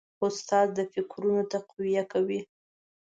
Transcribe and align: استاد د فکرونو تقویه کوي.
استاد 0.25 0.67
د 0.77 0.79
فکرونو 0.93 1.41
تقویه 1.53 2.03
کوي. 2.11 2.41